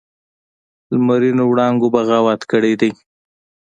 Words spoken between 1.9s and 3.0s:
بغاوت کړی دی